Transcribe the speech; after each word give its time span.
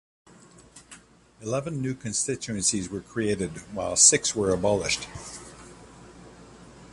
Eleven 1.41 1.79
new 1.79 1.93
constituencies 1.93 2.89
were 2.89 3.01
created, 3.01 3.51
while 3.75 3.95
six 3.95 4.35
were 4.35 4.49
abolished. 4.49 5.07